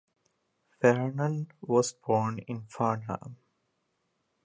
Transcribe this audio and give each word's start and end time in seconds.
Vernon 0.81 1.51
was 1.61 1.93
born 1.93 2.39
in 2.39 2.63
Farnham. 2.63 3.37